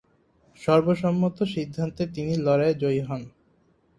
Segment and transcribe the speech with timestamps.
[0.59, 3.21] সর্বসম্মত সিদ্ধান্তে তিনি লড়াইয়ে জয়ী হন।